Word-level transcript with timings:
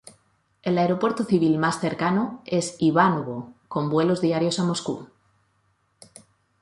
El 0.63 0.79
aeropuerto 0.79 1.23
civil 1.25 1.59
más 1.59 1.79
cercano 1.79 2.41
es 2.47 2.75
Ivánovo, 2.79 3.53
con 3.67 3.91
vuelos 3.91 4.19
diarios 4.19 4.57
a 4.59 4.63
Moscú. 4.63 5.09